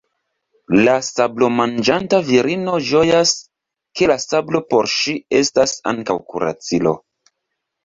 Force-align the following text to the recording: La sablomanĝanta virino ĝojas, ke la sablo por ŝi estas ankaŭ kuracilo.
La 0.85 0.93
sablomanĝanta 1.07 2.21
virino 2.29 2.79
ĝojas, 2.87 3.35
ke 4.01 4.09
la 4.13 4.17
sablo 4.25 4.65
por 4.73 4.91
ŝi 4.97 5.17
estas 5.43 5.77
ankaŭ 5.95 6.19
kuracilo. 6.35 6.99